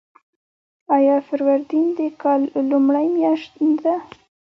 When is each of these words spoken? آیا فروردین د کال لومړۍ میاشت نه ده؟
آیا 0.95 1.17
فروردین 1.27 1.87
د 1.99 2.01
کال 2.21 2.41
لومړۍ 2.71 3.05
میاشت 3.17 3.51
نه 3.65 3.75
ده؟ 3.83 3.95